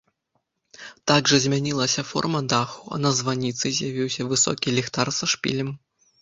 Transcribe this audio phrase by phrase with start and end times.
[1.09, 5.71] Так жа змянілася форма даху, а на званіцы з'явіўся высокі ліхтар са шпілем.